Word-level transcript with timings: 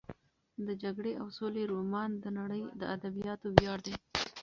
د 0.65 0.67
جګړې 0.83 1.13
او 1.21 1.27
سولې 1.37 1.63
رومان 1.71 2.11
د 2.23 2.25
نړۍ 2.39 2.61
د 2.79 2.81
ادبیاتو 2.95 3.47
ویاړ 3.55 3.79
دی. 3.85 3.95